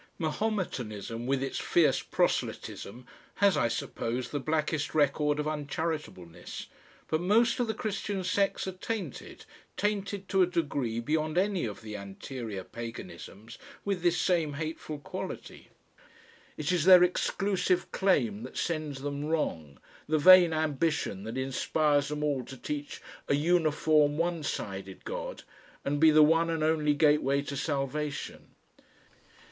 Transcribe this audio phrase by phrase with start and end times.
[0.17, 3.05] Mahometanism with its fierce proselytism,
[3.35, 6.65] has, I suppose, the blackest record of uncharitableness,
[7.07, 9.45] but most of the Christian sects are tainted,
[9.77, 15.67] tainted to a degree beyond any of the anterior paganisms, with this same hateful quality.
[16.57, 19.79] It is their exclusive claim that sends them wrong,
[20.09, 25.43] the vain ambition that inspires them all to teach a uniform one sided God
[25.85, 28.55] and be the one and only gateway to salvation.